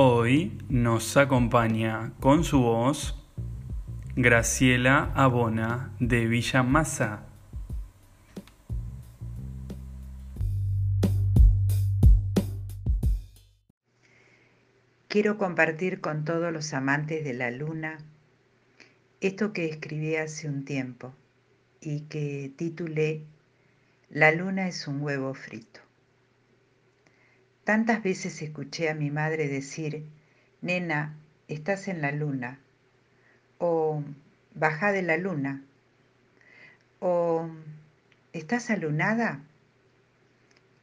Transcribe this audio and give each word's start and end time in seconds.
Hoy 0.00 0.56
nos 0.68 1.16
acompaña 1.16 2.12
con 2.20 2.44
su 2.44 2.60
voz 2.60 3.20
Graciela 4.14 5.10
Abona 5.16 5.92
de 5.98 6.28
Villa 6.28 6.62
Massa. 6.62 7.26
Quiero 15.08 15.36
compartir 15.36 16.00
con 16.00 16.24
todos 16.24 16.52
los 16.52 16.72
amantes 16.74 17.24
de 17.24 17.34
la 17.34 17.50
luna 17.50 17.98
esto 19.20 19.52
que 19.52 19.64
escribí 19.64 20.14
hace 20.14 20.48
un 20.48 20.64
tiempo 20.64 21.12
y 21.80 22.02
que 22.02 22.52
titulé 22.54 23.24
La 24.10 24.30
luna 24.30 24.68
es 24.68 24.86
un 24.86 25.02
huevo 25.02 25.34
frito. 25.34 25.87
Tantas 27.68 28.02
veces 28.02 28.40
escuché 28.40 28.88
a 28.88 28.94
mi 28.94 29.10
madre 29.10 29.46
decir, 29.46 30.06
nena, 30.62 31.18
estás 31.48 31.86
en 31.88 32.00
la 32.00 32.12
luna, 32.12 32.60
o 33.58 34.02
baja 34.54 34.90
de 34.90 35.02
la 35.02 35.18
luna, 35.18 35.62
o 36.98 37.50
¿estás 38.32 38.70
alunada? 38.70 39.42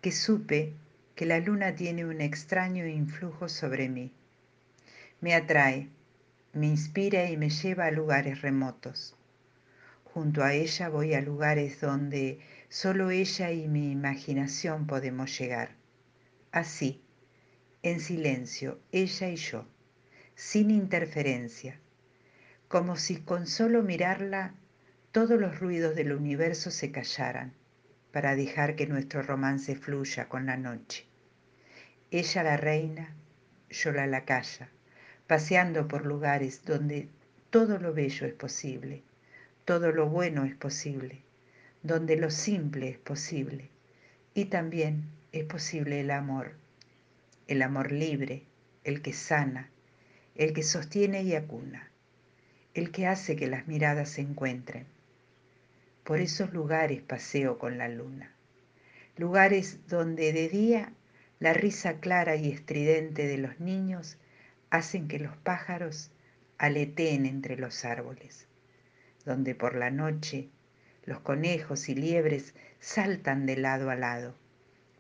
Que 0.02 0.12
supe 0.12 0.74
que 1.16 1.26
la 1.26 1.40
luna 1.40 1.74
tiene 1.74 2.06
un 2.06 2.22
extraño 2.22 2.86
influjo 2.86 3.50
sobre 3.50 3.90
mí. 3.90 4.12
Me 5.22 5.34
atrae, 5.34 5.90
me 6.54 6.68
inspira 6.68 7.32
y 7.32 7.36
me 7.36 7.50
lleva 7.50 7.86
a 7.86 7.92
lugares 8.00 8.44
remotos. 8.44 9.16
Junto 10.14 10.44
a 10.44 10.54
ella 10.54 10.90
voy 10.90 11.16
a 11.16 11.22
lugares 11.22 11.82
donde 11.82 12.38
solo 12.70 13.10
ella 13.10 13.50
y 13.50 13.68
mi 13.68 13.90
imaginación 13.90 14.86
podemos 14.86 15.36
llegar 15.40 15.84
así, 16.56 17.02
en 17.84 18.00
silencio, 18.00 18.80
ella 18.94 19.28
y 19.28 19.36
yo, 19.36 19.68
sin 20.36 20.72
interferencia, 20.72 21.78
como 22.70 22.96
si 22.96 23.18
con 23.18 23.46
solo 23.46 23.84
mirarla 23.84 24.56
todos 25.12 25.38
los 25.38 25.60
ruidos 25.60 25.96
del 25.96 26.14
universo 26.14 26.72
se 26.72 26.94
callaran 26.94 27.54
para 28.14 28.38
dejar 28.38 28.78
que 28.78 28.88
nuestro 28.88 29.22
romance 29.22 29.76
fluya 29.76 30.30
con 30.30 30.46
la 30.46 30.56
noche. 30.56 31.06
Ella 32.10 32.44
la 32.44 32.56
reina, 32.56 33.14
yo 33.70 33.92
la 33.92 34.08
lacaya, 34.08 34.70
paseando 35.28 35.90
por 35.90 36.06
lugares 36.06 36.64
donde 36.64 37.10
todo 37.50 37.80
lo 37.80 37.94
bello 37.94 38.28
es 38.28 38.34
posible, 38.34 39.04
todo 39.66 39.92
lo 39.92 40.08
bueno 40.08 40.46
es 40.46 40.56
posible, 40.56 41.22
donde 41.84 42.16
lo 42.16 42.30
simple 42.32 42.88
es 42.88 42.98
posible 42.98 43.72
y 44.34 44.46
también 44.46 45.10
es 45.40 45.44
posible 45.44 46.00
el 46.00 46.12
amor, 46.12 46.54
el 47.48 47.62
amor 47.62 47.92
libre, 47.92 48.44
el 48.86 49.02
que 49.02 49.12
sana, 49.12 49.70
el 50.34 50.54
que 50.54 50.64
sostiene 50.64 51.24
y 51.24 51.36
acuna, 51.36 51.92
el 52.74 52.90
que 52.90 53.06
hace 53.08 53.36
que 53.36 53.48
las 53.48 53.68
miradas 53.68 54.08
se 54.12 54.22
encuentren. 54.22 54.86
Por 56.06 56.22
esos 56.22 56.54
lugares 56.54 57.02
paseo 57.02 57.60
con 57.60 57.78
la 57.78 57.90
luna, 57.90 58.34
lugares 59.18 59.86
donde 59.90 60.32
de 60.32 60.48
día 60.48 60.94
la 61.40 61.52
risa 61.52 62.00
clara 62.00 62.38
y 62.38 62.50
estridente 62.50 63.28
de 63.28 63.38
los 63.38 63.60
niños 63.60 64.18
hacen 64.70 65.10
que 65.10 65.20
los 65.20 65.36
pájaros 65.36 66.12
aleteen 66.58 67.26
entre 67.26 67.58
los 67.58 67.84
árboles, 67.84 68.48
donde 69.26 69.54
por 69.54 69.76
la 69.76 69.92
noche 69.92 70.48
los 71.04 71.20
conejos 71.20 71.90
y 71.90 71.96
liebres 71.96 72.56
saltan 72.80 73.46
de 73.46 73.58
lado 73.58 73.90
a 73.90 73.96
lado 73.96 74.34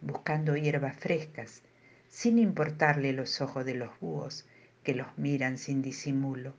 buscando 0.01 0.55
hierbas 0.55 0.95
frescas, 0.95 1.61
sin 2.09 2.39
importarle 2.39 3.13
los 3.13 3.41
ojos 3.41 3.65
de 3.65 3.75
los 3.75 3.99
búhos 3.99 4.45
que 4.83 4.95
los 4.95 5.17
miran 5.17 5.57
sin 5.57 5.81
disimulo, 5.81 6.55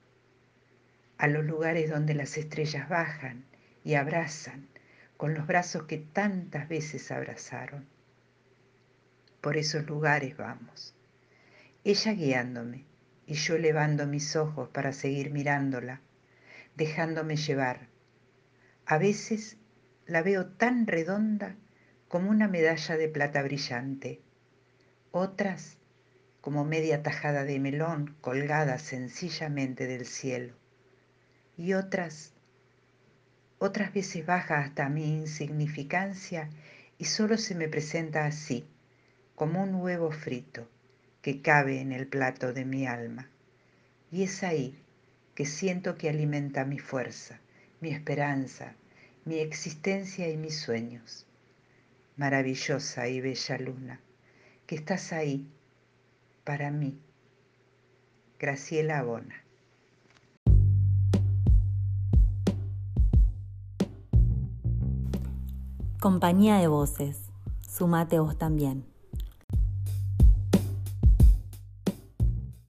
a 1.19 1.29
los 1.29 1.45
lugares 1.45 1.91
donde 1.91 2.15
las 2.15 2.37
estrellas 2.37 2.89
bajan 2.89 3.45
y 3.85 3.95
abrazan 3.95 4.69
con 5.17 5.35
los 5.35 5.47
brazos 5.47 5.85
que 5.85 5.99
tantas 5.99 6.69
veces 6.69 7.11
abrazaron. 7.11 7.87
Por 9.41 9.57
esos 9.57 9.87
lugares 9.87 10.37
vamos, 10.37 10.95
ella 11.85 12.13
guiándome 12.13 12.85
y 13.27 13.35
yo 13.35 13.57
elevando 13.57 14.07
mis 14.07 14.37
ojos 14.37 14.69
para 14.69 14.93
seguir 14.93 15.31
mirándola, 15.31 16.01
dejándome 16.75 17.37
llevar. 17.37 17.89
A 18.87 18.99
veces 18.99 19.57
la 20.07 20.23
veo 20.23 20.47
tan 20.47 20.87
redonda 20.87 21.57
como 22.09 22.31
una 22.31 22.47
medalla 22.47 22.97
de 22.97 23.09
plata 23.09 23.43
brillante, 23.43 24.21
otras 25.11 25.77
como 26.41 26.65
media 26.65 27.03
tajada 27.03 27.43
de 27.43 27.59
melón 27.59 28.15
colgada 28.21 28.79
sencillamente 28.79 29.89
del 29.89 30.07
cielo, 30.07 30.55
y 31.57 31.73
otras, 31.73 32.33
otras 33.59 33.93
veces 33.93 34.25
baja 34.25 34.61
hasta 34.61 34.89
mi 34.89 35.17
insignificancia 35.17 36.49
y 36.97 37.07
solo 37.07 37.39
se 37.39 37.57
me 37.57 37.69
presenta 37.69 38.25
así, 38.25 38.65
como 39.35 39.65
un 39.65 39.75
huevo 39.75 40.13
frito 40.13 40.71
que 41.23 41.43
cabe 41.43 41.81
en 41.81 41.91
el 41.91 42.07
plato 42.07 42.53
de 42.53 42.65
mi 42.65 42.87
alma. 42.87 43.29
Y 44.13 44.23
es 44.23 44.45
ahí 44.45 44.79
que 45.35 45.45
siento 45.45 45.99
que 45.99 46.09
alimenta 46.09 46.65
mi 46.65 46.79
fuerza, 46.79 47.41
mi 47.81 47.91
esperanza, 47.91 48.77
mi 49.25 49.41
existencia 49.41 50.29
y 50.29 50.37
mis 50.37 50.57
sueños 50.61 51.27
maravillosa 52.17 53.09
y 53.09 53.21
bella 53.21 53.59
luna, 53.59 54.01
que 54.67 54.75
estás 54.75 55.13
ahí 55.13 55.49
para 56.45 56.71
mí. 56.71 56.99
Graciela 58.39 58.99
Abona. 58.99 59.43
Compañía 66.01 66.59
de 66.59 66.69
voces, 66.69 67.31
sumate 67.69 68.19
vos 68.19 68.39
también. 68.39 68.96